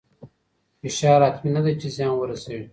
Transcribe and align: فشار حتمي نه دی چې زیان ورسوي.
فشار 0.81 1.19
حتمي 1.27 1.49
نه 1.55 1.61
دی 1.65 1.73
چې 1.81 1.87
زیان 1.95 2.13
ورسوي. 2.17 2.65